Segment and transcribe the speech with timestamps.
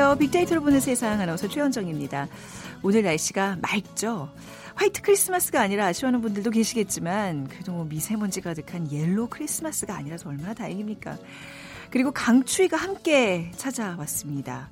[0.00, 0.18] 안녕하세요.
[0.18, 2.26] 빅데이터로 보는 세상 아나운서 최현정입니다.
[2.82, 4.32] 오늘 날씨가 맑죠?
[4.74, 11.18] 화이트 크리스마스가 아니라 아쉬워하는 분들도 계시겠지만 그래도 뭐 미세먼지 가득한 옐로 크리스마스가 아니라서 얼마나 다행입니까?
[11.90, 14.70] 그리고 강추위가 함께 찾아왔습니다.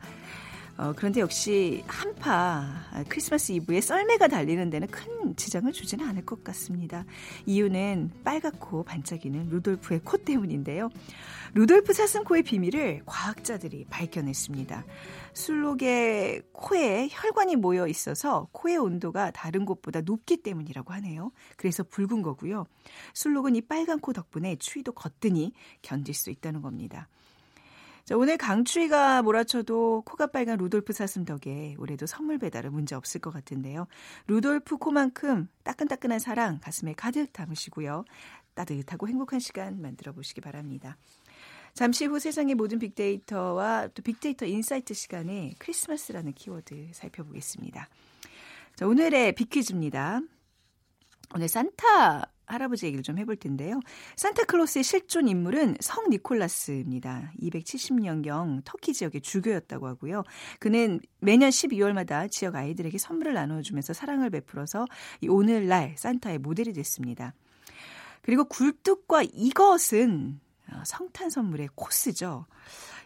[0.79, 6.45] 어, 그런데 역시 한파 아, 크리스마스 이브에 썰매가 달리는 데는 큰 지장을 주지는 않을 것
[6.45, 7.05] 같습니다.
[7.47, 10.89] 이유는 빨갛고 반짝이는 루돌프의 코 때문인데요.
[11.55, 14.85] 루돌프 사슴코의 비밀을 과학자들이 밝혀냈습니다.
[15.39, 21.31] 순록의 코에 혈관이 모여 있어서 코의 온도가 다른 곳보다 높기 때문이라고 하네요.
[21.57, 22.67] 그래서 붉은 거고요.
[23.15, 27.09] 순록은 이 빨간 코 덕분에 추위도 거뜬히 견딜 수 있다는 겁니다.
[28.05, 33.31] 자, 오늘 강추위가 몰아쳐도 코가 빨간 루돌프 사슴 덕에 올해도 선물 배달은 문제 없을 것
[33.31, 33.87] 같은데요.
[34.27, 38.05] 루돌프 코만큼 따끈따끈한 사랑 가슴에 가득 담으시고요.
[38.55, 40.97] 따뜻하고 행복한 시간 만들어 보시기 바랍니다.
[41.79, 47.89] 잠시 후 세상의 모든 빅데이터와 또 빅데이터 insight 시간에 크리스마스라는 키워드 살펴보겠습니다.
[48.75, 50.21] 자, 오늘의 빅퀴즈입니다.
[51.37, 53.79] 오늘 산타 할아버지 얘기를 좀 해볼 텐데요.
[54.17, 57.31] 산타클로스의 실존 인물은 성 니콜라스입니다.
[57.41, 60.25] 270년경 터키 지역의 주교였다고 하고요.
[60.59, 64.85] 그는 매년 12월마다 지역 아이들에게 선물을 나눠주면서 사랑을 베풀어서
[65.29, 67.35] 오늘날 산타의 모델이 됐습니다.
[68.23, 70.48] 그리고 굴뚝과 이것은 어,
[70.85, 72.47] 성탄 선물의 코스죠.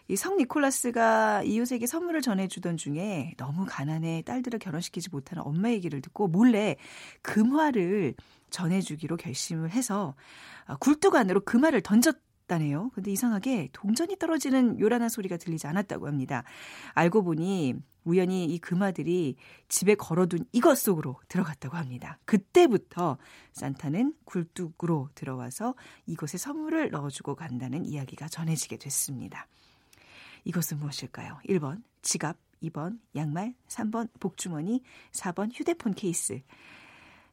[0.09, 6.27] 이 성 니콜라스가 이웃에게 선물을 전해주던 중에 너무 가난해 딸들을 결혼시키지 못하는 엄마 얘기를 듣고
[6.27, 6.75] 몰래
[7.21, 8.15] 금화를
[8.49, 10.13] 전해주기로 결심을 해서
[10.65, 12.91] 아, 굴뚝 안으로 금화를 던졌다네요.
[12.93, 16.43] 근데 이상하게 동전이 떨어지는 요란한 소리가 들리지 않았다고 합니다.
[16.93, 19.35] 알고 보니 우연히 이 금화들이
[19.67, 22.19] 집에 걸어둔 이것 속으로 들어갔다고 합니다.
[22.25, 23.17] 그때부터
[23.53, 25.75] 산타는 굴뚝으로 들어와서
[26.05, 29.47] 이곳에 선물을 넣어주고 간다는 이야기가 전해지게 됐습니다.
[30.45, 31.39] 이것은 무엇일까요?
[31.47, 34.81] 1번 지갑, 2번 양말, 3번 복주머니,
[35.11, 36.41] 4번 휴대폰 케이스.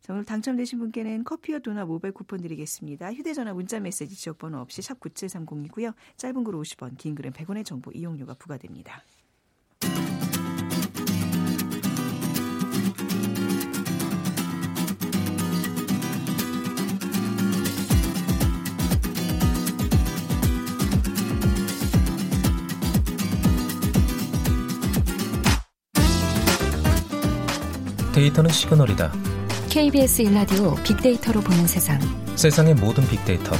[0.00, 3.12] 자, 오늘 당첨되신 분께는 커피와 도넛 모바일 쿠폰 드리겠습니다.
[3.12, 5.94] 휴대전화 문자메시지 지역번호 없이 샵 9730이고요.
[6.16, 9.02] 짧은 글 50원, 긴 글은 100원의 정보 이용료가 부과됩니다.
[28.20, 29.10] 데이터는 시그널이다.
[29.70, 31.98] KBS 일라디오 빅데이터로 보는 세상.
[32.36, 33.56] 세상의 모든 빅데이터.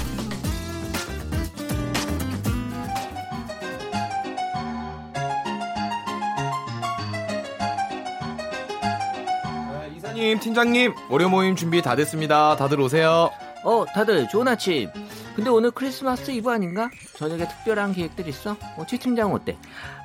[9.72, 12.56] 네, 이사님, 팀장님, 월요 모임 준비 다 됐습니다.
[12.56, 13.30] 다들 오세요.
[13.64, 14.90] 어, 다들 좋은 아침.
[15.36, 16.90] 근데 오늘 크리스마스 이브 아닌가?
[17.20, 18.56] 저녁에 특별한 계획들 있어?
[18.78, 19.54] 어, 최 팀장 어때?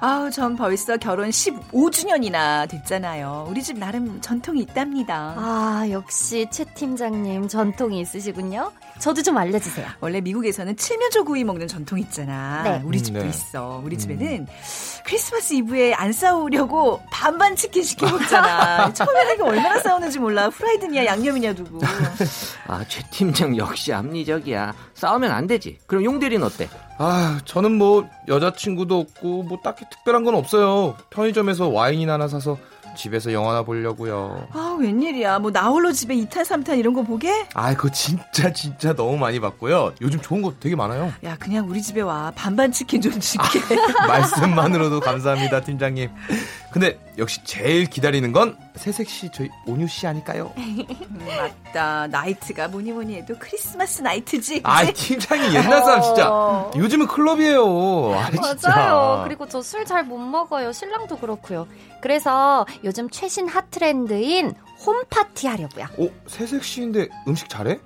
[0.02, 3.48] 아우, 전 벌써 결혼 15주년이나 됐잖아요.
[3.50, 5.34] 우리 집 나름 전통이 있답니다.
[5.38, 8.70] 아, 역시 최 팀장님 전통이 있으시군요.
[9.00, 9.88] 저도 좀 알려주세요.
[10.02, 12.64] 원래 미국에서는 칠면조 구이 먹는 전통 있잖아.
[12.64, 12.82] 네.
[12.84, 13.30] 우리 집도 음, 네.
[13.30, 13.82] 있어.
[13.82, 14.48] 우리 집에는
[15.06, 18.92] 크리스마스 이브에 안 싸우려고 반반 치킨 시켜 먹잖아.
[18.94, 20.50] 처음에는 이게 얼마나 싸우는지 몰라.
[20.50, 21.80] 프라이드냐 양념이냐 두고.
[22.68, 24.74] 아, 최 팀장 역시 합리적이야.
[24.96, 25.78] 싸우면 안 되지.
[25.88, 26.68] 그럼 용대리는 어때?
[26.98, 30.96] 아, 저는 뭐 여자친구도 없고 뭐 딱히 특별한 건 없어요.
[31.10, 32.58] 편의점에서 와인이나 하나 사서
[32.96, 34.48] 집에서 영화나 보려고요.
[34.54, 35.40] 아, 웬일이야.
[35.40, 37.46] 뭐 나홀로 집에 2탄, 3탄 이런 거 보게?
[37.54, 39.94] 아, 그거 진짜 진짜 너무 많이 봤고요.
[40.02, 41.12] 요즘 좋은 거 되게 많아요.
[41.26, 42.32] 야, 그냥 우리 집에 와.
[42.34, 43.60] 반반 치킨 좀 줄게.
[44.08, 46.10] 말씀만으로도 감사합니다, 팀장님.
[46.72, 50.52] 근데 역시 제일 기다리는 건 새색 씨 저희 온유 씨 아닐까요?
[50.58, 50.86] 음,
[51.38, 52.08] 맞다.
[52.08, 54.62] 나이트가 뭐니 뭐니 해도 크리스마스 나이트지.
[54.64, 54.84] 아?
[54.86, 56.30] 팀장이 옛날 사람 진짜.
[56.30, 56.72] 어.
[56.76, 58.14] 요즘은 클럽이에요.
[58.16, 58.70] 아, 진짜.
[58.70, 59.22] 맞아요.
[59.24, 60.72] 그리고 저 술 잘 못 먹어요.
[60.72, 61.68] 신랑도 그렇고요.
[62.02, 64.54] 그래서 요즘 최신 핫 트렌드인
[64.86, 65.86] 홈파티 하려고요.
[65.98, 67.80] 어, 새색시인데 음식 잘해?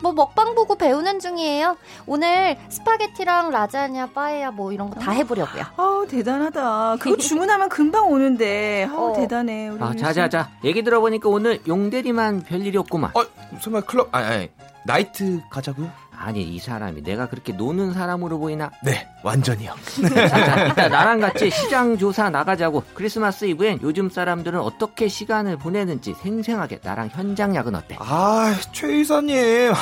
[0.00, 1.76] 뭐 먹방 보고 배우는 중이에요.
[2.06, 5.64] 오늘 스파게티랑 라자냐, 빠에야 뭐 이런 거 다 해보려고요.
[5.76, 6.96] 아우, 대단하다.
[7.00, 8.88] 그거 주문하면 금방 오는데.
[8.90, 9.12] 아우, 어.
[9.14, 9.68] 대단해.
[9.68, 9.98] 우리 아, 윤 씨.
[9.98, 10.50] 자자 자.
[10.64, 13.10] 얘기 들어보니까 오늘 용대리만 별일이 없구만.
[13.14, 13.22] 어,
[13.60, 14.50] 설마 클럽 아니 아니
[14.84, 15.90] 나이트 가자고요?
[16.16, 18.70] 아니, 이 사람이 내가 그렇게 노는 사람으로 보이나?
[18.84, 19.74] 네, 완전히요.
[19.98, 22.84] 이따 나랑 같이 시장 조사 나가자고.
[22.94, 27.96] 크리스마스 이브엔 요즘 사람들은 어떻게 시간을 보내는지 생생하게 나랑 현장 야근 어때?
[27.98, 29.72] 아, 최 이사님.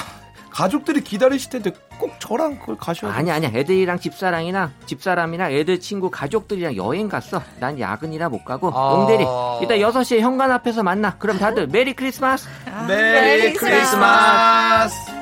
[0.50, 6.76] 가족들이 기다리실 텐데 꼭 저랑 그걸 가셔야 아니 아니야 애들이랑 집사랑이나 집사람이랑 애들 친구 가족들이랑
[6.76, 8.94] 여행 갔어 난 야근이라 못 가고 아.
[8.94, 9.22] 용대리
[9.64, 15.20] 이따 6시에 현관 앞에서 만나 그럼 다들 Merry Christmas 아, Merry Christmas.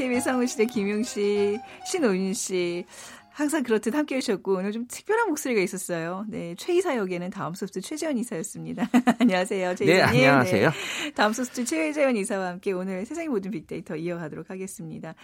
[0.00, 2.86] KBS 성우실의 김용 씨, 신오윤 씨.
[3.40, 6.26] 항상 그렇듯 함께 해주셨고 오늘 좀 특별한 목소리가 있었어요.
[6.28, 8.86] 네, 최이사 역에는 다음 소프트 최재원 이사였습니다.
[9.18, 10.20] 안녕하세요, 최 네, 이사님.
[10.20, 10.70] 안녕하세요.
[11.04, 15.14] 네, 다음 소프트 최재원 이사와 함께 오늘 세상의 모든 빅데이터 이어가도록 하겠습니다.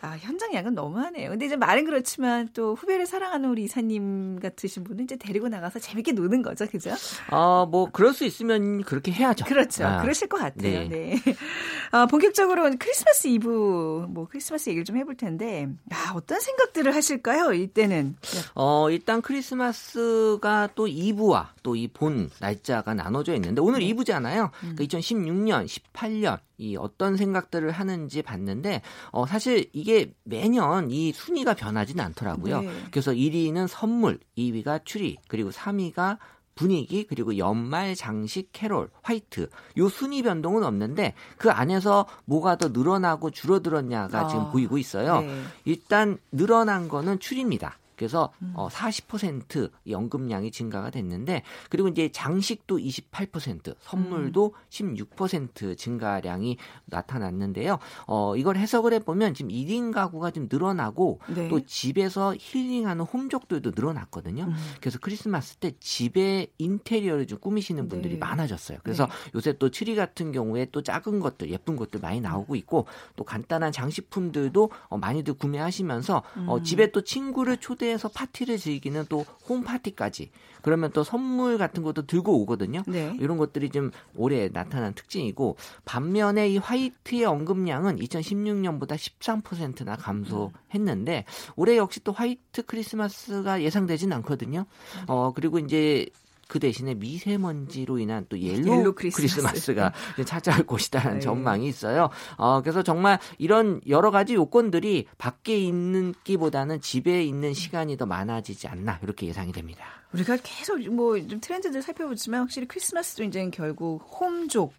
[0.00, 1.30] 아, 현장 야근 너무하네요.
[1.30, 6.12] 근데 이제 말은 그렇지만 또 후배를 사랑하는 우리 이사님 같으신 분은 이제 데리고 나가서 재밌게
[6.12, 6.94] 노는 거죠, 그죠?
[7.30, 9.44] 어, 뭐 그럴 수 있으면 그렇게 해야죠.
[9.44, 9.84] 그렇죠.
[9.84, 10.88] 아, 그러실 것 같아요.
[10.88, 10.88] 네.
[10.88, 11.16] 네.
[11.90, 17.52] 아, 본격적으로 크리스마스 이브, 뭐 크리스마스 얘기를 좀 해볼 텐데, 아, 어떤 생각들을 하실까요?
[17.52, 18.16] 이때는.
[18.54, 24.50] 어, 일단 크리스마스가 또 2부와 또 이 본 날짜가 나눠져 있는데 오늘 2부잖아요.
[24.62, 24.74] 음.
[24.76, 28.82] 그러니까 2016년, 18년 이 어떤 생각들을 하는지 봤는데
[29.12, 32.62] 어 사실 이게 매년 이 순위가 변하지는 않더라고요.
[32.62, 32.70] 네.
[32.90, 36.18] 그래서 1위는 선물, 2위가 추리, 그리고 3위가
[36.58, 43.30] 분위기 그리고 연말 장식 캐롤 화이트 요 순위 변동은 없는데 그 안에서 뭐가 더 늘어나고
[43.30, 45.20] 줄어들었냐가 아, 지금 보이고 있어요.
[45.20, 45.42] 네.
[45.64, 47.78] 일단 늘어난 거는 추리입니다.
[47.98, 48.52] 그래서 음.
[48.54, 54.94] 어, 40% 연금량이 증가가 됐는데 그리고 이제 장식도 28% 선물도 음.
[54.94, 56.56] 16% 증가량이
[56.86, 57.78] 나타났는데요.
[58.06, 61.48] 어, 이걸 해석을 해보면 지금 1인 가구가 좀 늘어나고 네.
[61.48, 64.44] 또 집에서 힐링하는 홈족들도 늘어났거든요.
[64.44, 64.54] 음.
[64.80, 68.18] 그래서 크리스마스 때 집에 인테리어를 좀 꾸미시는 분들이 네.
[68.20, 68.78] 많아졌어요.
[68.84, 69.12] 그래서 네.
[69.34, 72.86] 요새 또 트리 같은 경우에 또 작은 것들, 예쁜 것들 많이 나오고 있고
[73.16, 76.62] 또 간단한 장식품들도 어, 많이들 구매하시면서 어, 음.
[76.62, 80.30] 집에 또 친구를 초대 해서 파티를 즐기는 또 홈파티까지
[80.62, 82.82] 그러면 또 선물 같은 것도 들고 오거든요.
[82.86, 83.16] 네.
[83.20, 91.24] 이런 것들이 좀 올해 나타난 특징이고 반면에 이 화이트의 언급량은 2016년보다 13%나 감소했는데
[91.56, 94.66] 올해 역시 또 화이트 크리스마스가 예상되진 않거든요.
[95.06, 96.06] 어 그리고 이제
[96.48, 99.72] 그 대신에 미세먼지로 인한 또 옐로, 옐로 크리스마스.
[100.14, 101.24] 이제 찾아올 것이다라는 네.
[101.24, 102.08] 전망이 있어요.
[102.36, 108.66] 어, 그래서 정말 이런 여러 가지 요건들이 밖에 있는 기보다는 집에 있는 시간이 더 많아지지
[108.66, 109.84] 않나 이렇게 예상이 됩니다.
[110.14, 114.72] 우리가 계속 뭐 좀 트렌드들 살펴보지만 확실히 크리스마스도 이제 결국 홈족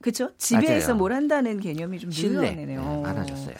[0.00, 0.30] 그렇죠?
[0.38, 0.98] 집에서 맞아요.
[0.98, 2.80] 뭘 한다는 개념이 좀 실내 늘어나네요.
[2.80, 3.56] 네, 많아졌어요.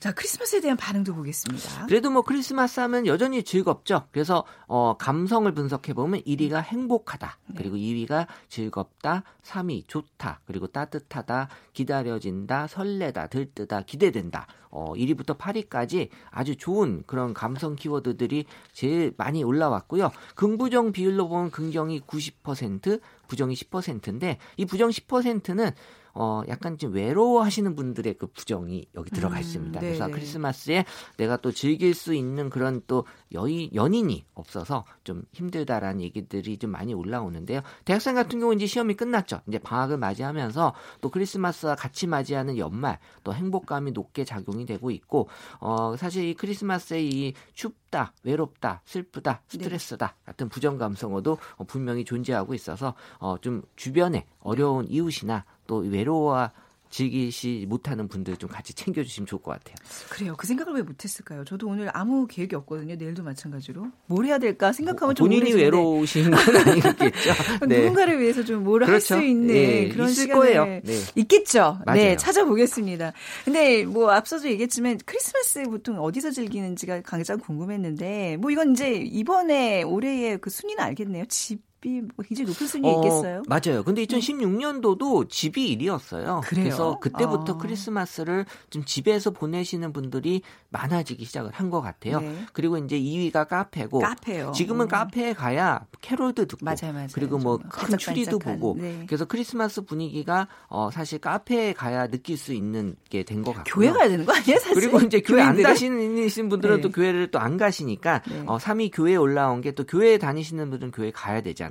[0.00, 1.84] 자, 크리스마스에 대한 반응도 보겠습니다.
[1.84, 4.06] 그래도 뭐 크리스마스 하면 여전히 즐겁죠.
[4.12, 7.38] 그래서 어 감성을 분석해 보면 1위가 행복하다.
[7.54, 14.46] 그리고 2위가 즐겁다, 3위 좋다, 그리고 따뜻하다, 기다려진다, 설레다, 들뜨다, 기대된다.
[14.70, 20.12] 어 1위부터 8위까지 아주 좋은 그런 감성 키워드들이 제일 많이 올라왔고요.
[20.34, 25.72] 긍부정 비율로 보면 긍정이 90%, 부정이 10%인데 이 부정 10%는
[26.14, 29.80] 어 약간 좀 외로워하시는 분들의 그 부정이 여기 들어가 음, 있습니다.
[29.80, 30.12] 네, 그래서 네.
[30.12, 30.84] 크리스마스에
[31.16, 36.94] 내가 또 즐길 수 있는 그런 또 여인 연인이 없어서 좀 힘들다라는 얘기들이 좀 많이
[36.94, 37.60] 올라오는데요.
[37.84, 39.40] 대학생 같은 경우 이제 시험이 끝났죠.
[39.48, 45.28] 이제 방학을 맞이하면서 또 크리스마스와 같이 맞이하는 연말 또 행복감이 높게 작용이 되고 있고
[45.58, 49.58] 어 사실 이 크리스마스의 이 춥다, 외롭다, 슬프다, 네.
[49.58, 56.50] 스트레스다 같은 부정 감성어도 어, 분명히 존재하고 있어서 어 좀 주변에 어려운 이웃이나 또 외로워
[56.90, 59.76] 즐기시 못하는 분들 좀 같이 챙겨주시면 좋을 것 같아요.
[60.08, 60.34] 그래요.
[60.36, 61.44] 그 생각을 왜 못했을까요?
[61.44, 62.96] 저도 오늘 아무 계획이 없거든요.
[62.96, 63.86] 내일도 마찬가지로.
[64.06, 67.30] 뭘 해야 될까 생각하면 좀뭐 본인이 우울해지는데 외로우신 건 아니겠죠.
[67.68, 69.24] 누군가를 위해서 좀 뭘 할수 그렇죠.
[69.24, 70.64] 있는 예, 그런 있을 거예요.
[70.64, 70.82] 네.
[71.14, 71.78] 있겠죠.
[71.86, 72.16] 네, 맞아요.
[72.16, 73.12] 찾아보겠습니다.
[73.44, 80.38] 근데 뭐 앞서도 얘기했지만 크리스마스 보통 어디서 즐기는지가 가장 궁금했는데 뭐 이건 이제 이번에 올해의
[80.38, 81.26] 그 순위는 알겠네요.
[81.28, 83.42] 집 이뭐 굉장히 높은 순위에 있겠어요.
[83.48, 83.82] 맞아요.
[83.84, 86.42] 근데 2016년도도 집이 1위였어요.
[86.42, 86.64] 그래요?
[86.66, 87.56] 래서 그때부터 아.
[87.56, 92.18] 크리스마스를 좀 집에서 보내시는 분들이 많아지기 시작을 한 것 같아요.
[92.20, 92.34] 네.
[92.52, 94.50] 그리고 이제 2위가 카페고 카페요.
[94.50, 94.88] 지금은 음.
[94.88, 97.06] 카페에 가야 캐롤도 듣고 맞아요, 맞아요.
[97.14, 99.04] 그리고 뭐좀큰 추리도 보고 네.
[99.06, 103.72] 그래서 크리스마스 분위기가 어 사실 카페에 가야 느낄 수 있는 게 된 것 같고요.
[103.72, 104.74] 교회 가야 되는 거 아니에요, 사실?
[104.74, 105.62] 그리고 이제 교회 안?
[105.62, 106.82] 가시는 분들은 네.
[106.82, 108.42] 또 교회를 또 안 가시니까 네.
[108.46, 111.69] 어 3위 교회 올라온 게 또 교회 다니시는 분들은 교회 가야 되잖아요.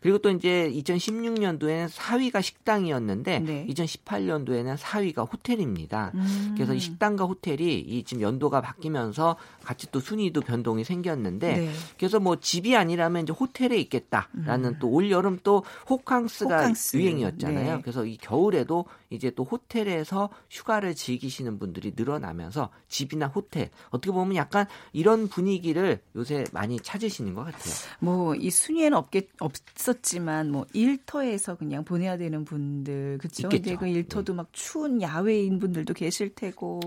[0.00, 3.66] 그리고 또 이제 2016년도에는 4위가 식당이었는데 네.
[3.70, 6.12] 2018년도에는 4위가 호텔입니다.
[6.14, 6.52] 음.
[6.56, 11.70] 그래서 이 식당과 호텔이 이 지금 연도가 바뀌면서 같이 또 순위도 변동이 생겼는데 네.
[11.98, 16.60] 그래서 뭐 집이 아니라면 이제 호텔에 있겠다라는 또올 여름 또 호캉스가 음.
[16.60, 16.96] 호캉스.
[16.98, 17.76] 유행이었잖아요.
[17.76, 17.82] 네.
[17.82, 24.66] 그래서 이 겨울에도 이제 또 호텔에서 휴가를 즐기시는 분들이 늘어나면서 집이나 호텔 어떻게 보면 약간
[24.92, 27.72] 이런 분위기를 요새 많이 찾으시는 것 같아요.
[28.00, 33.48] 뭐 이 순위에는 없겠 없었지만 뭐 일터에서 그냥 보내야 되는 분들 그렇죠.
[33.50, 36.80] 근데 그 일터도 막 추운 야외인 분들도 계실 테고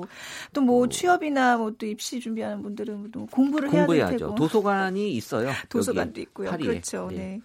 [0.54, 0.64] 또 어.
[0.64, 4.18] 뭐 취업이나 뭐 또 입시 준비하는 분들은 또 공부를 해야 될 공부해야죠.
[4.18, 5.52] 테고 도서관이 있어요.
[5.70, 6.50] 도서관도 있고요.
[6.50, 6.68] 파리에.
[6.68, 7.10] 그렇죠.
[7.12, 7.40] 네.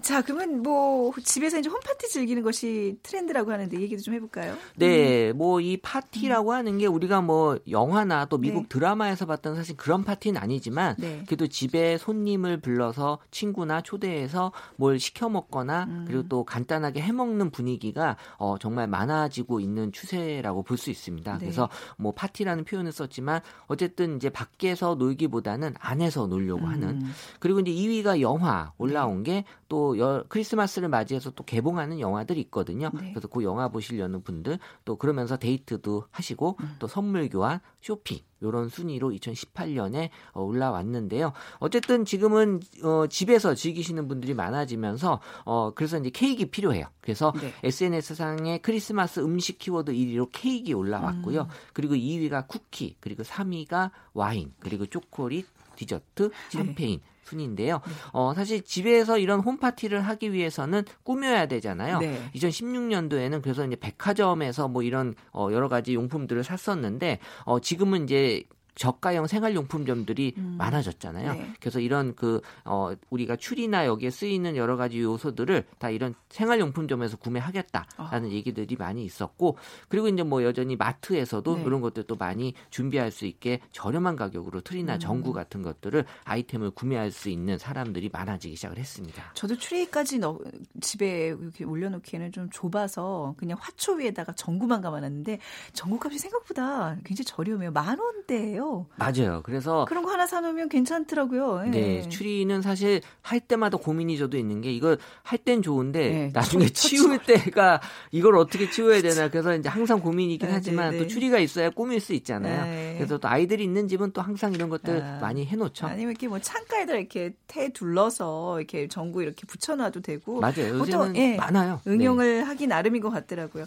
[0.00, 4.56] 자, 그러면 뭐 집에서 이제 홈파티 즐기는 것이 트렌드라고 하는데 얘기도 좀 해볼까요?
[4.76, 8.68] 네, 뭐이 파티라고 하는 게 우리가 뭐 영화나 또 미국 네.
[8.68, 11.22] 드라마에서 봤던 사실 그런 파티는 아니지만 네.
[11.26, 14.43] 그래도 집에 손님을 불러서 친구나 초대해서
[14.76, 16.04] 뭘 시켜 먹거나 음.
[16.06, 21.32] 그리고 또 간단하게 해 먹는 분위기가 어 정말 많아지고 있는 추세라고 볼 수 있습니다.
[21.32, 21.38] 네.
[21.38, 27.12] 그래서 뭐 파티라는 표현을 썼지만 어쨌든 이제 밖에서 놀기보다는 안에서 놀려고 하는 음.
[27.38, 29.96] 그리고 이제 2위가 영화 올라온 게 또
[30.28, 32.90] 크리스마스를 맞이해서 또 개봉하는 영화들이 있거든요.
[32.92, 33.10] 네.
[33.12, 36.76] 그래서 그 영화 보시려는 분들 또 그러면서 데이트도 하시고 음.
[36.78, 41.34] 또 선물 교환, 쇼핑 요런 순위로 2018년에 어, 올라왔는데요.
[41.58, 46.86] 어쨌든 지금은 어, 집에서 즐기시는 분들이 많아지면서 어, 그래서 이제 케이크 필요해요.
[47.02, 47.52] 그래서 네.
[47.62, 51.42] SNS상에 크리스마스 음식 키워드 1위로 케이크 올라왔고요.
[51.42, 51.46] 음.
[51.74, 56.50] 그리고 2위가 쿠키, 그리고 3위가 와인, 그리고 초콜릿, 디저트, 네.
[56.50, 57.80] 샴페인 순인데요.
[58.12, 61.98] 어, 사실 집에서 이런 홈파티를 하기 위해서는 꾸며야 되잖아요.
[61.98, 62.30] 네.
[62.34, 69.26] 2016년도에는 그래서 이제 백화점에서 뭐 이런 어, 여러 가지 용품들을 샀었는데 어, 지금은 이제 저가형
[69.26, 70.54] 생활용품점들이 음.
[70.58, 71.32] 많아졌잖아요.
[71.32, 71.52] 네.
[71.60, 78.32] 그래서 이런 그 어, 우리가 추리나 여기에 쓰이는 여러 가지 요소들을 다 이런 생활용품점에서 구매하겠다라는
[78.32, 79.56] 얘기들이 많이 있었고
[79.88, 81.62] 그리고 이제 뭐 여전히 마트에서도 네.
[81.64, 84.98] 이런 것들도 많이 준비할 수 있게 저렴한 가격으로 틀이나 음.
[84.98, 89.32] 전구 같은 것들을 아이템을 구매할 수 있는 사람들이 많아지기 시작을 했습니다.
[89.34, 90.38] 저도 트레이까지 넣,
[90.80, 95.38] 집에 이렇게 올려놓기에는 좀 좁아서 그냥 화초 위에다가 전구만 감아놨는데
[95.72, 97.70] 전구값이 생각보다 굉장히 저렴해요.
[97.70, 98.63] 만 원대예요.
[98.96, 99.40] 맞아요.
[99.44, 101.62] 그래서 그런 거 하나 사놓으면 괜찮더라고요.
[101.66, 101.70] 예.
[101.70, 106.88] 네, 추리는 사실 할 때마다 고민이 저도 있는 게 이걸 할땐 좋은데 네, 나중에 쳐-
[106.88, 107.80] 치울 때가
[108.12, 111.08] 이걸 어떻게 치워야 되나 그래서 이제 항상 고민이긴 네, 하지만 네, 또 네.
[111.08, 112.64] 추리가 있어야 꾸밀 수 있잖아요.
[112.64, 112.94] 네.
[112.98, 115.18] 그래서 또 아이들이 있는 집은 또 항상 이런 것들 아.
[115.20, 115.86] 많이 해놓죠.
[115.86, 120.72] 아니면 이렇게 뭐 창가에다 이렇게 테 둘러서 이렇게 전구 이렇게 붙여놔도 되고 맞아요.
[120.72, 121.80] 그것도, 요새는 예, 많아요.
[121.84, 121.92] 네.
[121.92, 123.66] 응용을 하기 나름인 것 같더라고요.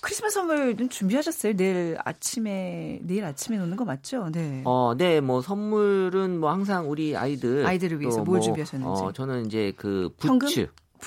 [0.00, 1.54] 크리스마스 선물은 준비하셨어요?
[1.54, 4.30] 내일 아침에 내일 아침에 놓는 거 맞죠?
[4.30, 4.62] 네.
[4.64, 9.02] 어, 네, 뭐 선물은 뭐 항상 우리 아이들 아이들을 위해서 또뭘 뭐, 준비하셨는지.
[9.02, 10.48] 어, 저는 이제 그 현금?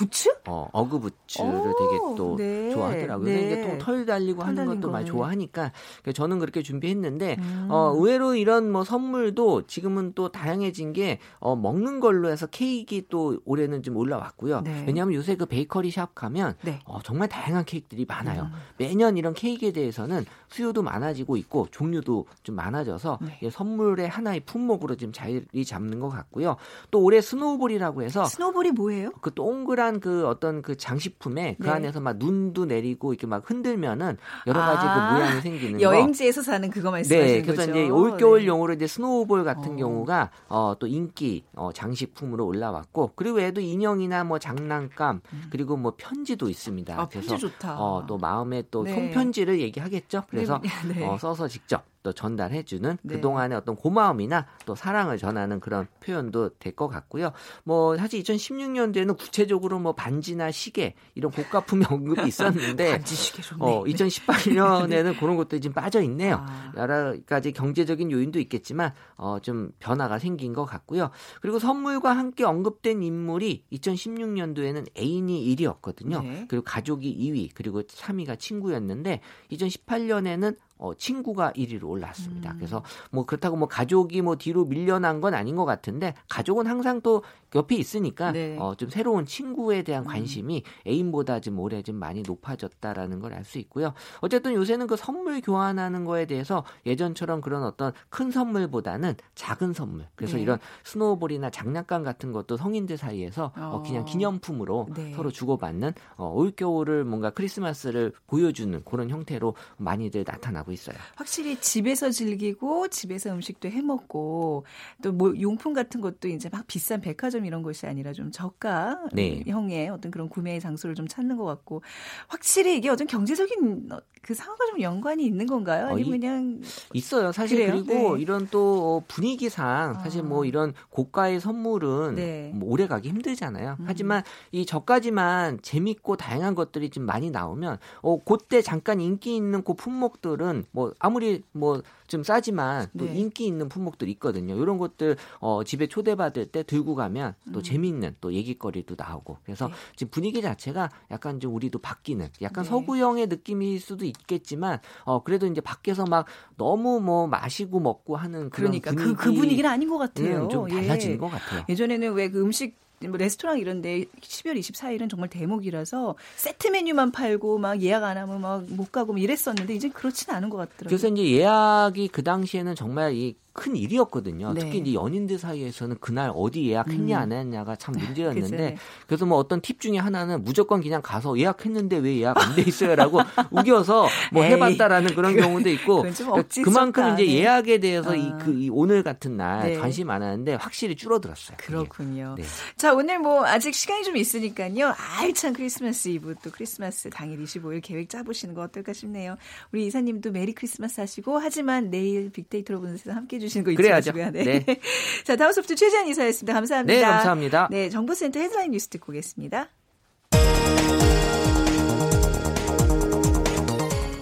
[0.00, 0.30] 부츠?
[0.46, 3.26] 어, 어그 부츠를 오, 되게 또 네, 좋아하더라고요.
[3.26, 3.46] 네.
[3.46, 5.10] 이제 또털 달리고 털 하는 것도 거, 많이 네.
[5.10, 5.72] 좋아하니까
[6.14, 7.66] 저는 그렇게 준비했는데 음.
[7.70, 13.38] 어, 의외로 이런 뭐 선물도 지금은 또 다양해진 게 어, 먹는 걸로 해서 케이크 또
[13.44, 14.62] 올해는 좀 올라왔고요.
[14.62, 14.84] 네.
[14.86, 16.78] 왜냐하면 요새 그 베이커리 샵 가면 네.
[16.86, 18.44] 어, 정말 다양한 케이크들이 많아요.
[18.44, 18.52] 음.
[18.78, 23.38] 매년 이런 케이크에 대해서는 수요도 많아지고 있고 종류도 좀 많아져서 네.
[23.42, 26.56] 예, 선물의 하나의 품목으로 지금 자리 잡는 것 같고요.
[26.90, 29.10] 또 올해 snowball이라고 해서 snowball이 뭐예요?
[29.20, 31.72] 그 동그란 그 어떤 그 장식품에 그 네.
[31.72, 35.80] 안에서 막 눈도 내리고 이렇게 막 흔들면은 여러 가지 아, 그 모양이 생기는 거.
[35.80, 37.70] 여행지에서 사는 그거 말씀하시는 네, 그래서 거죠?
[37.72, 38.76] 이제 올겨울용으로 네.
[38.76, 39.76] 이제 snowball 같은 어.
[39.76, 45.20] 경우가 어, 또 인기 어, 장식품으로 올라왔고 그리고 외에도 인형이나 뭐 장난감
[45.50, 46.94] 그리고 뭐 편지도 있습니다.
[46.94, 47.00] 음.
[47.00, 47.80] 아, 편지 좋다.
[47.80, 48.94] 어, 또 마음에 또 네.
[48.94, 50.24] 손편지를 얘기하겠죠.
[50.28, 51.06] 그래서 네, 네.
[51.06, 53.14] 어, 써서 직접 또 전달해주는 네.
[53.14, 57.32] 그동안의 어떤 고마움이나 또 사랑을 전하는 그런 표현도 될 것 같고요.
[57.64, 63.58] 뭐 사실 2016년도에는 구체적으로 뭐 반지나 시계 이런 고가품의 언급이 있었는데 반지 시계 좋네.
[63.60, 66.36] 어, 2018년에는 그런 것들이 좀 빠져 있네요.
[66.48, 66.72] 아.
[66.76, 71.10] 여러 가지 경제적인 요인도 있겠지만 어, 좀 변화가 생긴 것 같고요.
[71.40, 76.22] 그리고 선물과 함께 언급된 인물이 2016년도에는 애인이 1위였거든요.
[76.22, 76.44] 네.
[76.48, 79.20] 그리고 가족이 2위, 그리고 3위가 친구였는데
[79.52, 82.52] 2018년에는 어, 친구가 1위로 올랐습니다.
[82.52, 82.56] 음.
[82.56, 87.22] 그래서 뭐 그렇다고 뭐 가족이 뭐 뒤로 밀려난 건 아닌 것 같은데 가족은 항상 또
[87.54, 88.56] 옆에 있으니까 네.
[88.58, 93.58] 어, 좀 새로운 친구에 대한 관심이 애인보다 좀 올해 좀 많이 높아졌다라는 걸 알 수
[93.58, 93.92] 있고요.
[94.20, 100.06] 어쨌든 요새는 그 선물 교환하는 거에 대해서 예전처럼 그런 어떤 큰 선물보다는 작은 선물.
[100.14, 100.42] 그래서 네.
[100.42, 103.82] 이런 snowball이나 장난감 같은 것도 성인들 사이에서 어, 어.
[103.82, 105.12] 그냥 기념품으로 네.
[105.14, 110.96] 서로 주고받는 어, 올겨울을 뭔가 크리스마스를 보여주는 그런 형태로 많이들 나타나고 있어요.
[111.16, 114.64] 확실히 집에서 즐기고 집에서 음식도 해 먹고
[115.02, 119.42] 또 뭐 용품 같은 것도 이제 막 비싼 백화점 이런 곳이 아니라 좀 저가 네.
[119.46, 121.82] 형의 어떤 그런 구매의 장소를 좀 찾는 것 같고
[122.28, 125.86] 확실히 이게 어떤 경제적인 어, 그 상황과 좀 연관이 있는 건가요?
[125.86, 126.60] 어, 이- 아니면 그냥
[126.94, 127.32] 있어요.
[127.32, 127.72] 사실 그래요?
[127.84, 128.22] 그리고 네.
[128.22, 130.24] 이런 또 분위기상 사실 아.
[130.24, 132.50] 뭐 이런 고가의 선물은 네.
[132.54, 133.76] 뭐 오래 가기 힘들잖아요.
[133.80, 133.84] 음.
[133.86, 134.22] 하지만
[134.52, 140.59] 이 저까지만 재밌고 다양한 것들이 좀 많이 나오면 어 그때 잠깐 인기 있는 그 품목들은
[140.72, 143.14] 뭐 아무리 뭐 좀 싸지만 또 네.
[143.14, 144.60] 인기 있는 품목들이 있거든요.
[144.60, 147.62] 이런 것들 어 집에 초대받을 때 들고 가면 또 음.
[147.62, 149.74] 재미있는 또 얘기거리도 나오고 그래서 네.
[149.94, 152.68] 지금 분위기 자체가 약간 좀 우리도 바뀌는 약간 네.
[152.70, 156.26] 서구형의 느낌일 수도 있겠지만 어 그래도 이제 밖에서 막
[156.56, 160.42] 너무 뭐 마시고 먹고 하는 그런 그러니까 분위기, 그, 그 분위기는 아닌 것 같아요.
[160.42, 160.74] 음, 좀 예.
[160.74, 161.64] 달라지는 것 같아요.
[161.68, 162.76] 예전에는 왜 그 음식
[163.08, 168.60] 뭐 레스토랑 이런데 12월 24일은 정말 대목이라서 세트 메뉴만 팔고 막 예약 안 하면 막
[168.68, 170.88] 못 가고 뭐 이랬었는데 이제 그렇지는 않은 것 같더라고요.
[170.88, 174.52] 그래서 이제 예약이 그 당시에는 정말 이큰 일이었거든요.
[174.52, 174.60] 네.
[174.60, 177.22] 특히 이제 연인들 사이에서는 그날 어디 예약했냐 음.
[177.22, 178.82] 안 했냐가 참 문제였는데 그죠.
[179.06, 183.20] 그래서 뭐 어떤 팁 중에 하나는 무조건 그냥 가서 예약했는데 왜 예약 안 돼 있어요라고
[183.50, 187.14] 우겨서 뭐 에이, 해봤다라는 그런 그- 경우도 있고 그러니까 그만큼 있었다.
[187.20, 187.38] 이제 네.
[187.40, 188.14] 예약에 대해서 아.
[188.14, 189.78] 이, 그, 이 오늘 같은 날 네.
[189.78, 191.56] 관심이 많았는데 확실히 줄어들었어요.
[191.60, 192.34] 그렇군요.
[192.38, 192.44] 네.
[192.76, 194.94] 자, 오늘 뭐 아직 시간이 좀 있으니까요.
[195.18, 199.36] 알찬 크리스마스 이브 또 크리스마스 당일 25일 계획 짜보시는 거 어떨까 싶네요.
[199.72, 203.76] 우리 이사님도 Merry Christmas 하시고 하지만 내일 빅데이터로 보는 세상 함께 해 주시는 거 잊지
[203.76, 204.12] 그래야죠.
[204.12, 204.30] 마시고요.
[204.32, 204.64] 네.
[205.24, 206.52] 자, 다음 소프트 최재한 이사였습니다.
[206.54, 206.94] 감사합니다.
[206.94, 207.68] 네, 감사합니다.
[207.70, 209.68] 네, 정보센터 헤드라인 뉴스 듣고 오겠습니다.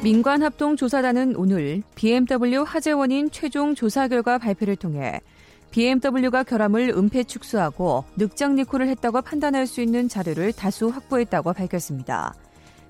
[0.02, 5.20] 민관합동조사단은 오늘 BMW 화재 원인 최종 조사 결과 발표를 통해
[5.70, 12.35] BMW가 결함을 은폐 축소하고 늑장 리콜을 했다고 판단할 수 있는 자료를 다수 확보했다고 밝혔습니다.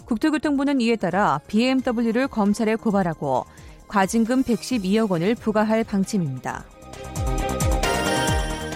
[0.04, 3.44] 국토교통부는 이에 따라 BMW를 검찰에 고발하고
[3.88, 6.64] 과징금 112억 원을 부과할 방침입니다.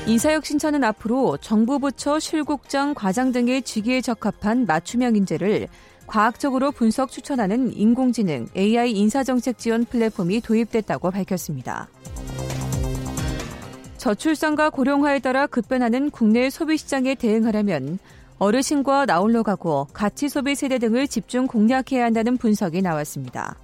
[0.07, 5.69] 인사혁신처는 앞으로 정부 부처 실국장 과장 등의 직위에 적합한 맞춤형 인재를
[6.09, 11.89] 과학적으로 분석 추천하는 인공지능 AI 인사정책 지원 플랫폼이 도입됐다고 밝혔습니다.
[13.97, 18.01] 저출산과 고령화에 따라 급변하는 국내 소비 시장에 대응하려면
[18.41, 23.55] 어르신과 나홀로 가고 가치 소비 세대 등을 집중 공략해야 한다는 분석이 나왔습니다.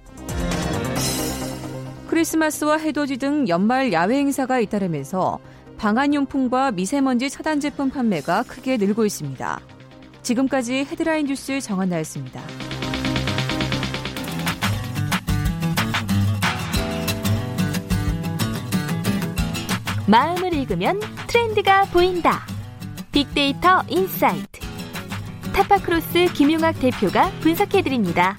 [2.09, 5.37] 크리스마스와 해돋이 등 연말 야외 행사가 잇따르면서
[5.77, 9.59] 방한용품과 미세먼지 차단 제품 판매가 크게 늘고 있습니다.
[10.23, 12.41] 지금까지 헤드라인 뉴스 정한나였습니다.
[20.07, 22.41] 마음을 읽으면 트렌드가 보인다.
[23.11, 24.61] 빅데이터 insight.
[25.53, 28.35] 타파크로스 김용학 대표가 분석해드립니다.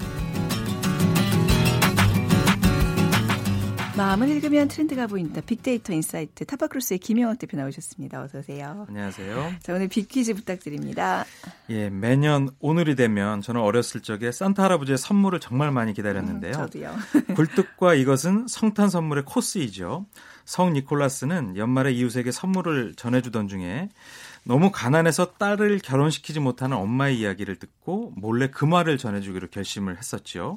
[4.01, 5.41] 마음을 읽으면 트렌드가 보인다.
[5.41, 8.23] 빅데이터 insight 타파크로스의 김영학 대표 나오셨습니다.
[8.23, 8.87] 어서 오세요.
[8.89, 9.53] 안녕하세요.
[9.61, 11.23] 자, 오늘 빅퀴즈 부탁드립니다.
[11.69, 16.51] 예, 매년 오늘이 되면 저는 어렸을 적에 산타 할아버지의 선물을 정말 많이 기다렸는데요.
[16.51, 16.95] 음, 저도요.
[17.35, 20.07] 굴뚝과 이것은 성탄 선물의 코스이죠.
[20.45, 23.89] 성 니콜라스는 연말에 이웃에게 선물을 전해주던 중에
[24.43, 30.55] 너무 가난해서 딸을 결혼시키지 못하는 엄마의 이야기를 듣고 몰래 그 말을 전해주기로 결심을 했었지요.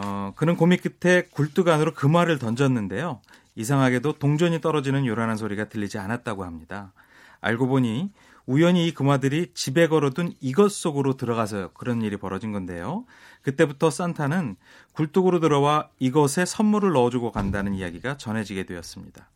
[0.00, 2.06] 어, 그는 고민 끝에 굴뚝 안으로 그
[2.38, 3.20] 던졌는데요.
[3.56, 6.92] 이상하게도 동전이 떨어지는 요란한 소리가 들리지 않았다고 합니다.
[7.40, 8.12] 알고 보니
[8.46, 13.06] 우연히 이 금화들이 집에 걸어둔 이것 속으로 들어가서 그런 일이 벌어진 건데요.
[13.42, 14.54] 그때부터 산타는
[14.92, 19.28] 굴뚝으로 들어와 이것에 선물을 넣어주고 간다는 이야기가 전해지게 되었습니다.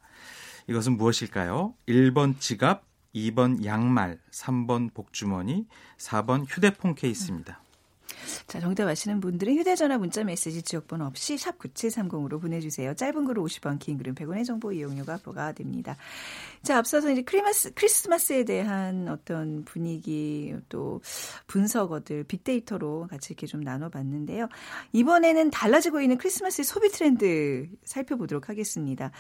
[0.69, 1.75] 이것은 무엇일까요?
[1.89, 2.85] 1번 지갑,
[3.17, 5.67] 2번 양말, 3번 복주머니,
[5.99, 7.62] 4번 휴대폰 케이스입니다.
[8.47, 12.95] 자, 정답 아시는 분들은 휴대전화 문자 메시지 지역번호 없이 샵 9730으로 보내주세요.
[12.95, 15.97] 짧은 글은 50원, 긴 글은 100원의 정보 이용료가 부과됩니다.
[16.63, 21.01] 자, 앞서서 이제 크리마스, 크리스마스에 대한 어떤 분위기 또
[21.47, 24.49] 분석어들 빅데이터로 같이 이렇게 좀 나눠봤는데요.
[24.93, 29.11] 이번에는 달라지고 있는 크리스마스 소비 트렌드 살펴보도록 하겠습니다.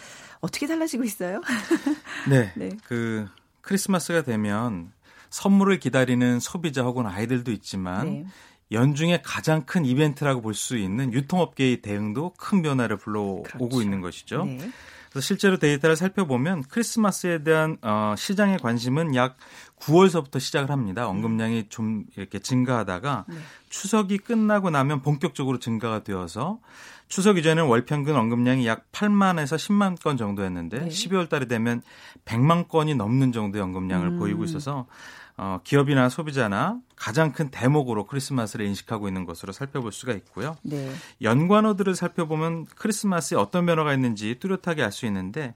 [0.41, 1.41] 어떻게 달라지고 있어요?
[2.31, 2.53] 네.
[2.57, 2.71] 네.
[2.85, 3.27] 그
[3.62, 4.93] 크리스마스가 되면
[5.31, 8.27] 선물을 기다리는 소비자 혹은 아이들도 있지만 네.
[8.73, 13.83] 연중에 가장 큰 이벤트라고 볼 수 있는 유통업계의 대응도 큰 변화를 불러오고 그렇죠.
[13.83, 14.45] 있는 것이죠.
[14.45, 14.71] 네.
[15.11, 19.37] 그래서 실제로 데이터를 살펴보면 크리스마스에 대한 어, 시장의 관심은 약
[19.81, 21.07] 9월서부터 시작을 합니다.
[21.07, 23.37] 언급량이 좀 이렇게 증가하다가 네.
[23.69, 26.61] 추석이 끝나고 나면 본격적으로 증가가 되어서
[27.09, 30.89] 추석 이전에는 월 평균 언급량이 약 8만에서 10만 건 정도였는데 네.
[30.89, 31.83] 12월 달이 되면
[32.25, 34.19] 100만 건이 넘는 정도의 언급량을 음.
[34.19, 34.87] 보이고 있어서
[35.37, 40.57] 어, 기업이나 소비자나 가장 큰 대목으로 크리스마스를 인식하고 있는 것으로 살펴볼 수가 있고요.
[40.62, 40.92] 네.
[41.21, 45.55] 연관어들을 살펴보면 크리스마스에 어떤 변화가 있는지 뚜렷하게 알 수 있는데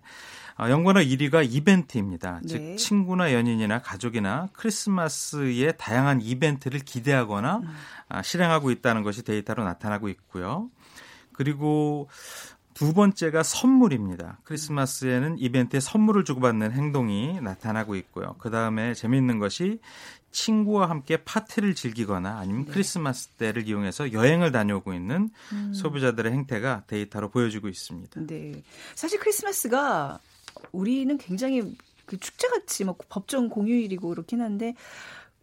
[0.58, 2.40] 어, 연관어 1위가 이벤트입니다.
[2.42, 2.48] 네.
[2.48, 7.60] 즉 친구나 연인이나 가족이나 크리스마스의 다양한 이벤트를 기대하거나
[8.08, 10.70] 아, 실행하고 있다는 것이 데이터로 나타나고 있고요.
[11.32, 12.08] 그리고
[12.76, 14.38] 두 번째가 선물입니다.
[14.44, 18.34] 크리스마스에는 이벤트에 선물을 주고받는 행동이 나타나고 있고요.
[18.38, 19.80] 그 다음에 재미있는 것이
[20.30, 22.72] 친구와 함께 파티를 즐기거나 아니면 네.
[22.72, 25.72] 크리스마스 때를 이용해서 여행을 다녀오고 있는 음.
[25.72, 28.20] 소비자들의 행태가 데이터로 보여지고 있습니다.
[28.26, 28.62] 네.
[28.94, 30.20] 사실 크리스마스가
[30.72, 34.74] 우리는 굉장히 그 축제같이 뭐 법정 공휴일이고 그렇긴 한데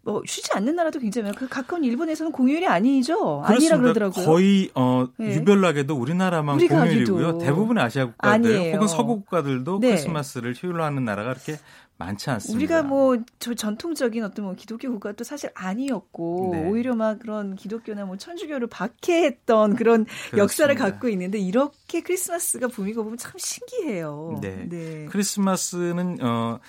[0.05, 1.39] 뭐 쉬지 않는 나라도 굉장히 많아요.
[1.39, 3.41] 그 가까운 일본에서는 공휴일이 아니죠.
[3.45, 4.25] 아니라 그러더라고요.
[4.25, 5.35] 거의 어, 네.
[5.35, 7.27] 유별나게도 우리나라만 공휴일이고요.
[7.27, 7.37] 하기도.
[7.39, 8.75] 대부분의 아시아 국가들 아니에요.
[8.75, 9.89] 혹은 서구 국가들도 네.
[9.89, 11.57] 크리스마스를 휴일로 하는 나라가 그렇게
[11.97, 12.57] 많지 않습니다.
[12.57, 16.67] 우리가 뭐 저 전통적인 어떤 뭐 기독교 국가도 사실 아니었고 네.
[16.69, 20.95] 오히려 막 그런 기독교나 뭐 천주교를 박해했던 그런 역사를 그렇습니다.
[20.95, 24.39] 갖고 있는데 이렇게 크리스마스가 붐이고 보면 참 신기해요.
[24.41, 25.05] 네.
[25.09, 26.59] 크리스마스는 어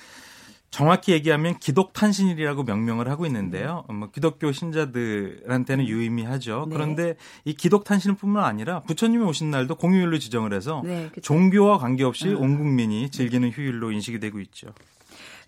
[0.75, 3.85] 정확히 얘기하면 기독 탄신일이라고 명명을 하고 있는데요.
[3.89, 6.67] 뭐 기독교 신자들한테는 유의미하죠.
[6.69, 6.75] 네.
[6.75, 11.13] 그런데 이 기독 탄신일뿐만 아니라 부처님이 오신 날도 공휴일로 지정을 해서 네.
[11.23, 12.37] 종교와 관계없이 아.
[12.37, 14.75] 온 국민이 즐기는 휴일로 인식이 되고 있죠.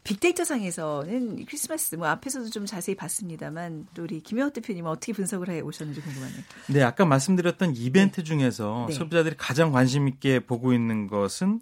[0.04, 5.60] 빅데이터 상에서는 크리스마스 뭐 앞에서도 좀 자세히 봤습니다만 또 우리 김영호 대표님은 어떻게 분석을 해
[5.60, 6.38] 오셨는지 궁금하네요.
[6.68, 8.94] 네, 아까 말씀드렸던 이벤트 중에서 네.
[8.94, 11.58] 소비자들이 가장 관심 있게 보고 있는 것은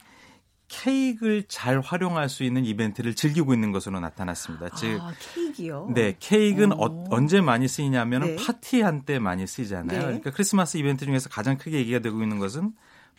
[0.68, 4.70] 케이크를 잘 활용할 수 있는 이벤트를 즐기고 있는 것으로 나타났습니다.
[4.70, 5.90] 즉, 아, 케이크요?
[5.94, 6.84] 네, 케이크는 오.
[6.84, 8.36] 어, 언제 많이 쓰이냐면 네.
[8.36, 9.98] 파티 한 때 많이 쓰이잖아요.
[9.98, 10.04] 네.
[10.04, 12.72] 그러니까 크리스마스 이벤트 중에서 가장 크게 얘기가 되고 있는 것은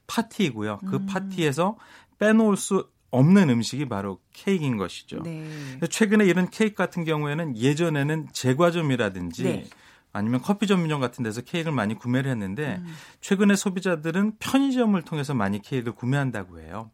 [0.08, 0.80] 파티이고요.
[0.90, 1.06] 그 음.
[1.06, 1.78] 파티에서
[2.20, 5.22] 빼놓을 수 없는 음식이 바로 케이크인 것이죠.
[5.24, 5.48] 네.
[5.90, 9.66] 최근에 이런 케이크 같은 경우에는 예전에는 제과점이라든지 네.
[10.12, 12.88] 아니면 커피 전문점 같은 데서 케이크를 많이 구매를 했는데 음.
[13.22, 16.90] 최근에 소비자들은 편의점을 통해서 많이 케이크를 구매한다고 해요.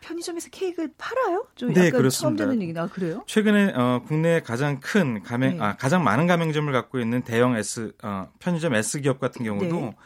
[0.00, 1.46] 편의점에서 케이크를 팔아요?
[1.54, 2.44] 좀 네, 약간 처음 그렇습니다.
[2.44, 3.22] 듣는 얘기나 아, 그래요?
[3.26, 5.62] 최근에 어, 국내 가장 큰 가맹 네.
[5.62, 9.96] 아, 가장 많은 가맹점을 갖고 있는 대형 S 어, 편의점 S 기업 같은 경우도 네.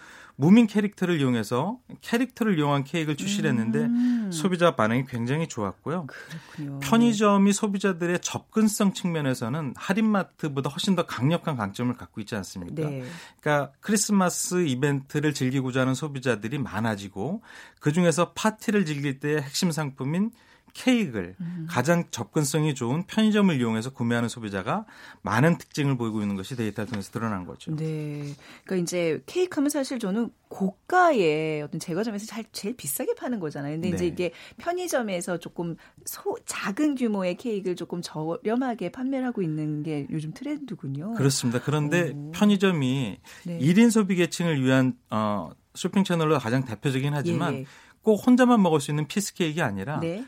[0.41, 4.31] 무민 캐릭터를 이용해서 캐릭터를 이용한 케이크를 출시를 했는데 음.
[4.33, 6.07] 소비자 반응이 굉장히 좋았고요.
[6.07, 6.81] 그렇군요.
[6.81, 12.89] 편의점이 소비자들의 접근성 측면에서는 할인마트보다 훨씬 더 강력한 강점을 갖고 있지 않습니까?
[12.89, 13.05] 네.
[13.41, 17.43] 그러니까 크리스마스 이벤트를 즐기고자 하는 소비자들이 많아지고
[17.79, 20.31] 그 중에서 파티를 즐길 때의 핵심 상품인
[20.73, 21.67] 케이크를 음.
[21.69, 24.87] 가장 접근성이 좋은 편의점을 이용해서 구매하는 소비자가
[25.23, 27.75] 많은 특징을 보이고 있는 것이 데이터를 통해서 드러난 거죠.
[27.75, 28.35] 네.
[28.65, 33.75] 그러니까 이제 케이크 하면 사실 저는 고가의 어떤 제과점에서 잘 제일 비싸게 파는 거잖아요.
[33.75, 34.07] 근데 이제 네.
[34.07, 41.15] 이게 편의점에서 조금 소, 작은 규모의 케이크를 조금 저렴하게 판매를 하고 있는 게 요즘 트렌드군요.
[41.15, 41.61] 그렇습니다.
[41.63, 42.33] 그런데 오.
[42.33, 43.59] 편의점이 네.
[43.59, 47.65] 일 1인 소비 계층을 위한 어, 쇼핑 채널로 가장 대표적이긴 하지만 예, 예.
[48.03, 50.25] 꼭 혼자만 먹을 수 있는 piece 케이크가 아니라 네.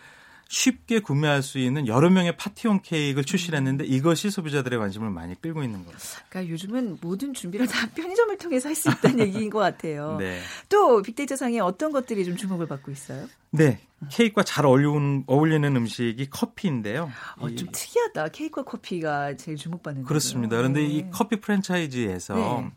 [0.57, 5.63] 쉽게 구매할 수 있는 여러 명의 파티용 케이크를 출시를 했는데 이것이 소비자들의 관심을 많이 끌고
[5.63, 5.97] 있는 거죠.
[6.29, 10.19] 그러니까 요즘은 모든 준비를 다 편의점을 통해서 할 수 있다는 얘기인 것 같아요.
[10.19, 10.41] 네.
[10.69, 13.27] 또 빅데이터 상에 어떤 것들이 좀 주목을 받고 있어요?
[13.51, 13.81] 네.
[14.11, 17.11] 케이크와 잘 어울리는, 어울리는 음식이 커피인데요.
[17.39, 18.29] 어, 이- 좀 특이하다.
[18.29, 20.51] 케이크와 커피가 제일 주목받는 그렇습니다.
[20.51, 20.63] 거예요.
[20.71, 20.87] 그런데 네.
[20.87, 22.71] 이 커피 프랜차이즈에서 네.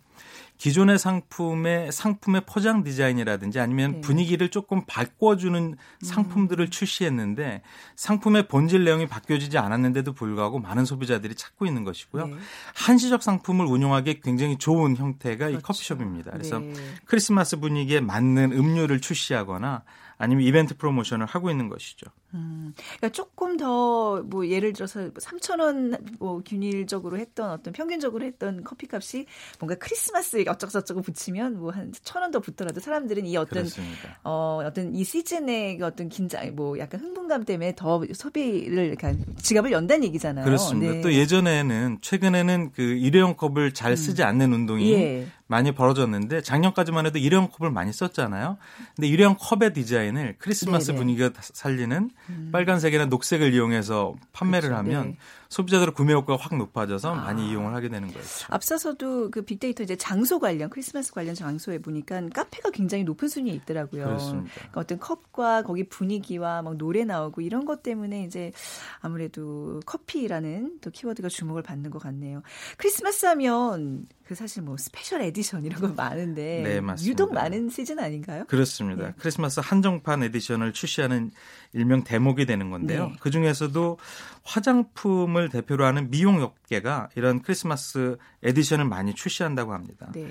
[0.57, 4.01] 기존의 상품의 상품의 포장 디자인이라든지 아니면 네.
[4.01, 7.61] 분위기를 조금 바꿔주는 상품들을 출시했는데
[7.95, 12.27] 상품의 본질 내용이 바뀌어지지 않았는데도 불구하고 많은 소비자들이 찾고 있는 것이고요.
[12.27, 12.35] 네.
[12.75, 15.67] 한시적 상품을 운용하기 굉장히 좋은 형태가 이 그렇죠.
[15.67, 16.31] 커피숍입니다.
[16.31, 16.73] 그래서 네.
[17.05, 19.83] 크리스마스 분위기에 맞는 음료를 출시하거나
[20.17, 22.07] 아니면 이벤트 프로모션을 하고 있는 것이죠.
[22.33, 28.87] 음, 그러니까 조금 더 뭐 예를 들어서 3천 원뭐 균일적으로 했던 어떤 평균적으로 했던 커피
[28.91, 29.25] 값이
[29.59, 34.19] 뭔가 크리스마스 어쩌고저쩌고 붙이면 뭐 한 천 원 더 붙더라도 사람들은 이 어떤 그렇습니다.
[34.23, 39.71] 어 어떤 이 시즌의 그 어떤 긴장 뭐 약간 흥분감 때문에 더 소비를 그러니까 지갑을
[39.71, 40.45] 연다는 얘기잖아요.
[40.45, 40.93] 그렇습니다.
[40.93, 41.01] 네.
[41.01, 45.27] 또 예전에는 최근에는 그 일회용 컵을 잘 쓰지 않는 운동이 예.
[45.47, 48.57] 많이 벌어졌는데 작년까지만 해도 일회용 컵을 많이 썼잖아요.
[48.95, 50.97] 근데 일회용 컵의 디자인을 크리스마스 네네.
[50.97, 52.09] 분위기가 살리는
[52.51, 54.79] 빨간색이나 녹색을 이용해서 판매를 그렇죠.
[54.79, 55.17] 하면 네.
[55.49, 57.15] 소비자들의 구매 효과가 확 높아져서 아.
[57.15, 58.47] 많이 이용을 하게 되는 거였죠.
[58.49, 64.05] 앞서서도 그 빅데이터 이제 장소 관련 크리스마스 관련 장소에 보니까 카페가 굉장히 높은 순위에 있더라고요.
[64.05, 64.51] 그렇습니다.
[64.55, 68.51] 그러니까 어떤 컵과 거기 분위기와 막 노래 나오고 이런 것 때문에 이제
[68.99, 72.41] 아무래도 커피라는 또 키워드가 주목을 받는 것 같네요.
[72.77, 77.11] 크리스마스 하면 그 사실 뭐 special edition 이런 거 많은데 네, 맞습니다.
[77.11, 78.45] 유독 많은 시즌 아닌가요?
[78.47, 79.07] 그렇습니다.
[79.07, 79.13] 네.
[79.19, 81.31] 크리스마스 한정판 edition을 출시하는
[81.73, 83.07] 일명 대목이 되는 건데요.
[83.07, 83.15] 네.
[83.19, 83.97] 그 중에서도
[84.43, 90.11] 화장품 을 대표로 하는 미용 업계가 이런 크리스마스 edition을 많이 출시한다고 합니다.
[90.13, 90.27] 네.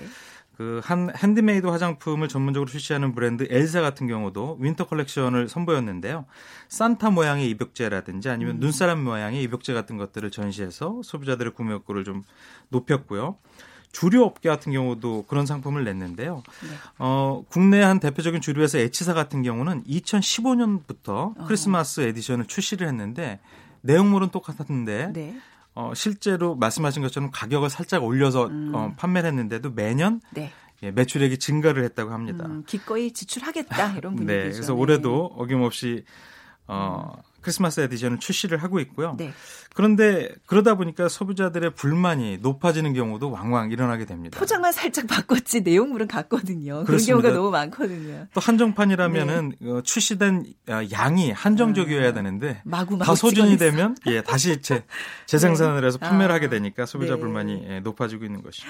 [0.57, 6.25] 그한 핸드메이드 화장품을 전문적으로 출시하는 브랜드 L사 같은 경우도 winter collection을 선보였는데요.
[6.69, 8.59] 산타 모양의 입욕제라든지 아니면 음.
[8.61, 12.23] 눈사람 모양의 입욕제 같은 것들을 전시해서 소비자들의 구매 욕구를 좀
[12.69, 13.37] 높였고요.
[13.91, 16.43] 주류 업계 같은 경우도 그런 상품을 냈는데요.
[16.63, 16.69] 네.
[16.99, 21.45] 어, 국내 한 대표적인 주류회사 H사 같은 경우는 2015년부터 어.
[21.47, 23.39] 크리스마스 edition을 출시를 했는데
[23.85, 25.39] 내용물은 똑같았는데 네.
[25.73, 28.71] 어, 실제로 말씀하신 것처럼 가격을 살짝 올려서 음.
[28.73, 30.51] 어, 판매를 했는데도 매년 네.
[30.83, 32.45] 예, 매출액이 증가를 했다고 합니다.
[32.45, 34.25] 음, 기꺼이 지출하겠다 이런 분위기죠.
[34.25, 36.03] 네, 그래서 올해도 어김없이
[36.67, 37.13] 어,
[37.45, 39.15] 크리스마스 edition을 출시를 하고 있고요.
[39.19, 39.31] 네.
[39.75, 44.39] 그런데 그러다 보니까 소비자들의 불만이 높아지는 경우도 왕왕 일어나게 됩니다.
[44.39, 46.73] 포장만 살짝 바꿨지 내용물은 같거든요.
[46.73, 47.21] 그런 그렇습니다.
[47.21, 48.25] 경우가 너무 많거든요.
[48.33, 49.69] 또 한정판이라면은 네.
[49.69, 53.57] 어, 출시된 어, 양이 한정적이어야 되는데 마구 다 마구 소진이 찍어냈어.
[53.57, 54.83] 되면 예 다시 재,
[55.27, 57.19] 재생산을 해서 판매를 아, 하게 되니까 소비자 네.
[57.19, 58.67] 불만이 예, 높아지고 있는 것이죠.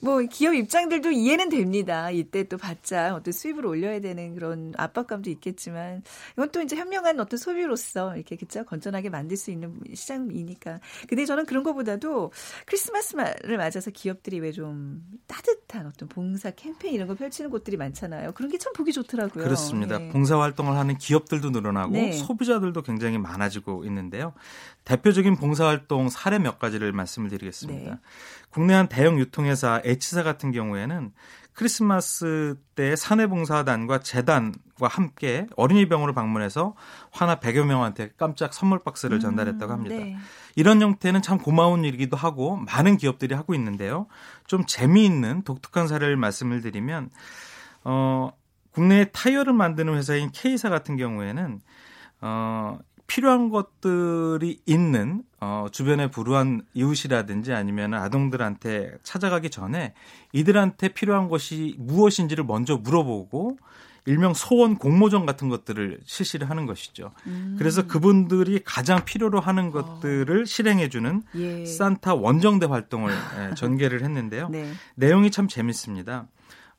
[0.00, 2.10] 뭐 기업 입장들도 이해는 됩니다.
[2.10, 7.38] 이때 또 받자 어떤 수입을 올려야 되는 그런 압박감도 있겠지만 이건 또 이제 현명한 어떤
[7.38, 10.80] 소비로서 이렇게 그죠 건전하게 만들 수 있는 시장이니까.
[11.08, 12.32] 근데 저는 그런 것보다도
[12.66, 18.32] 크리스마스를 맞아서 기업들이 왜 좀 따뜻한 어떤 봉사 캠페인 이런 거 펼치는 곳들이 많잖아요.
[18.32, 19.44] 그런 게 참 보기 좋더라고요.
[19.44, 19.98] 그렇습니다.
[19.98, 20.08] 네.
[20.08, 22.12] 봉사 활동을 하는 기업들도 늘어나고 네.
[22.12, 24.32] 소비자들도 굉장히 많아지고 있는데요.
[24.84, 27.90] 대표적인 봉사 활동 사례 몇 가지를 말씀을 드리겠습니다.
[27.90, 27.98] 네.
[28.48, 31.12] 국내 한 대형 유통회사 H사 같은 경우에는
[31.56, 36.74] 크리스마스 때 사내봉사단과 재단과 함께 어린이병원을 방문해서
[37.10, 39.96] 화나 100여 명한테 깜짝 선물 박스를 전달했다고 합니다.
[39.96, 40.18] 네.
[40.54, 44.06] 이런 형태는 참 고마운 일이기도 하고 많은 기업들이 하고 있는데요.
[44.46, 47.08] 좀 재미있는 독특한 사례를 말씀을 드리면
[47.84, 48.32] 어
[48.70, 51.60] 국내 타이어를 만드는 회사인 K사 같은 경우에는
[52.20, 59.94] 어 필요한 것들이 있는 어 주변에 불우한 이웃이라든지 아니면 아동들한테 찾아가기 전에
[60.32, 63.58] 이들한테 필요한 것이 무엇인지를 먼저 물어보고
[64.06, 67.10] 일명 소원 공모전 같은 것들을 실시를 하는 것이죠.
[67.58, 71.66] 그래서 그분들이 가장 필요로 하는 것들을 실행해주는 예.
[71.66, 74.48] 산타 원정대 활동을 예, 전개를 했는데요.
[74.48, 74.72] 네.
[74.94, 76.28] 내용이 참 재밌습니다.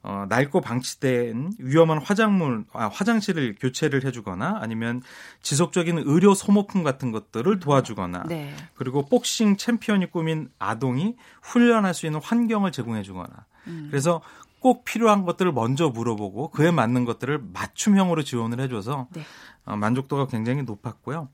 [0.09, 5.01] 어, 낡고 방치된 위험한 화장물, 아, 화장실을 교체를 해주거나 아니면
[5.41, 8.55] 지속적인 의료 소모품 같은 것들을 도와주거나 네.
[8.75, 13.87] 그리고 복싱 챔피언이 꾸민 아동이 훈련할 수 있는 환경을 제공해주거나 음.
[13.91, 14.21] 그래서
[14.61, 19.23] 꼭 필요한 것들을 먼저 물어보고 그에 맞는 것들을 맞춤형으로 지원을 해줘서 네.
[19.65, 21.27] 어, 만족도가 굉장히 높았고요.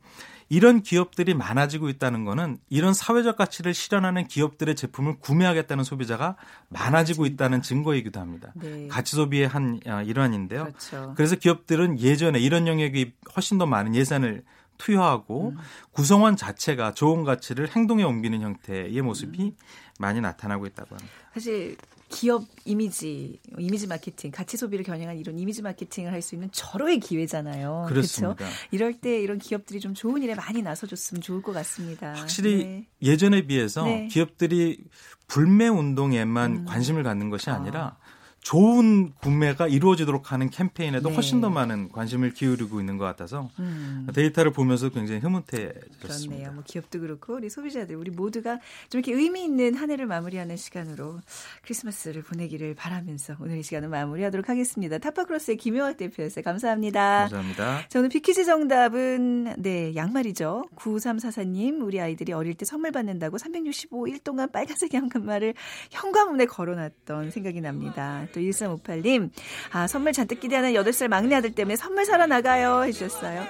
[0.50, 6.36] 이런 기업들이 많아지고 있다는 거는 이런 사회적 가치를 실현하는 기업들의 제품을 구매하겠다는 소비자가
[6.70, 8.52] 많아지고 있다는 증거이기도 합니다.
[8.56, 8.88] 네.
[8.88, 10.66] 가치 소비의 한 어, 일환인데요.
[10.66, 11.14] 그렇죠.
[11.16, 14.44] 그래서 기업들은 예전에 이런 영역이 훨씬 더 많은 예산을
[14.78, 15.58] 투여하고 음.
[15.92, 19.56] 구성원 자체가 좋은 가치를 행동에 옮기는 형태의 모습이 음.
[20.00, 21.14] 많이 나타나고 있다고 합니다.
[21.34, 21.78] 사실
[22.14, 27.88] 기업 이미지, 이미지 마케팅, 가치 소비를 겨냥한 이런 이미지 마케팅을 할 수 있는 절호의 기회잖아요.
[27.90, 28.36] 그렇습니다.
[28.36, 28.54] 그렇죠?
[28.72, 32.14] 이럴 때 이런 기업들이 좀 좋은 일에 많이 나서줬으면 좋을 것 같습니다.
[32.14, 32.88] 확실히 네.
[33.02, 34.08] 예전에 비해서 네.
[34.08, 34.78] 기업들이
[35.28, 36.66] 불매 운동에만 음.
[36.66, 37.98] 관심을 갖는 것이 아니라
[38.44, 41.16] 좋은 구매가 이루어지도록 하는 캠페인에도 네.
[41.16, 44.06] 훨씬 더 많은 관심을 기울이고 있는 것 같아서 음.
[44.14, 45.44] 데이터를 보면서 굉장히 그렇네요.
[45.48, 46.52] 흐뭇해졌습니다.
[46.52, 51.22] 뭐 기업도 그렇고 우리 소비자들 우리 모두가 좀 이렇게 의미 있는 한 해를 마무리하는 시간으로
[51.64, 54.98] 크리스마스를 보내기를 바라면서 오늘 이 시간은 마무리하도록 하겠습니다.
[54.98, 56.44] 타파크로스의 김효학 대표였어요.
[56.44, 57.30] 감사합니다.
[57.30, 57.88] 감사합니다.
[57.88, 60.66] 자, 오늘 비키즈 정답은, 네, 양말이죠.
[60.76, 65.54] 9344님, 우리 아이들이 어릴 때 선물 받는다고 365일 동안 빨간색 양말을
[65.92, 68.28] 현관문에 걸어놨던 생각이 납니다.
[68.34, 69.30] 또 1358님,
[69.72, 72.84] 아, 선물 잔뜩 기대하는 8살 막내 아들 때문에 선물 사러 나가요.
[72.84, 73.46] 해주셨어요.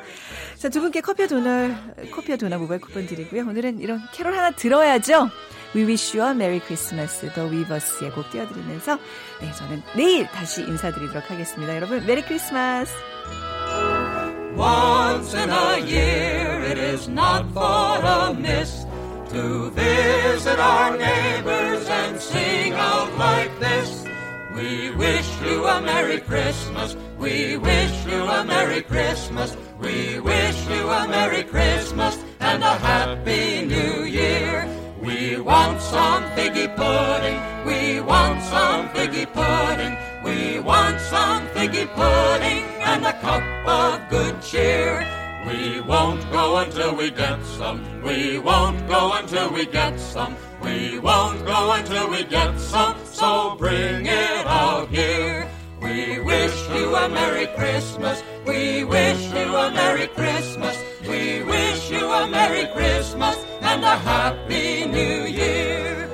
[0.57, 3.41] 자, 두 분께 커피와 도넛, 커피와 도넛 모바일 쿠폰 드리고요.
[3.43, 5.29] 오늘은 이런 캐롤 하나 들어야죠.
[5.75, 8.99] We wish you a Merry Christmas, The Weavers의 곡 띄워드리면서,
[9.41, 11.75] 네, 저는 내일 다시 인사드리도록 하겠습니다.
[11.75, 12.93] 여러분, 메리 크리스마스!
[14.55, 18.85] Once in a year it is not far amiss
[19.31, 24.02] to visit our neighbors and sing out like this.
[24.55, 26.95] We wish you a Merry Christmas.
[27.17, 29.57] We wish you a Merry Christmas.
[29.79, 34.67] We wish you a Merry Christmas and a Happy New Year.
[35.01, 37.39] We want some figgy pudding.
[37.65, 39.97] We want some figgy pudding.
[40.23, 45.03] We want some figgy pudding and a cup of good cheer.
[45.47, 48.03] We won't go until we get some.
[48.03, 50.37] We won't go until we get some.
[50.63, 52.95] We won't go until we get some.
[53.05, 55.49] So bring it out here.
[55.81, 58.23] We wish you a Merry Christmas.
[58.45, 60.77] We wish you a Merry Christmas.
[61.01, 66.12] We wish you a Merry Christmas and a Happy New Year.